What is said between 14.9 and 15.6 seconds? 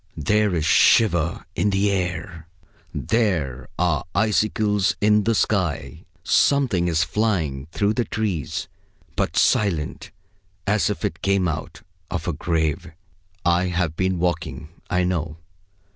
know.